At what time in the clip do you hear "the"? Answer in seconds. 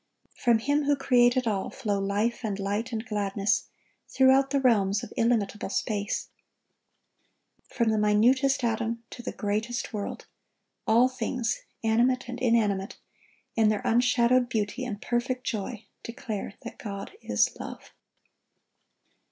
4.49-4.59, 7.91-7.99, 9.21-9.31